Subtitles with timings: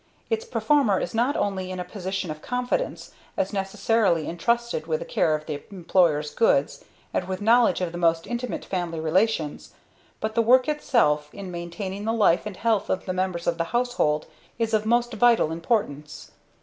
[0.31, 5.05] Its performer is not only in a position of confidence, as necessarily entrusted with the
[5.05, 9.75] care of the employer's goods and with knowledge of the most intimate family relations;
[10.19, 13.65] but the work itself, in maintaining the life and health of the members of the
[13.75, 14.25] household,
[14.57, 16.31] is of most vital importance.